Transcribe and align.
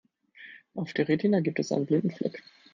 Auf 0.73 0.93
der 0.93 1.07
Retina 1.07 1.41
gibt 1.41 1.59
es 1.59 1.71
einen 1.71 1.85
blinden 1.85 2.09
Fleck. 2.09 2.41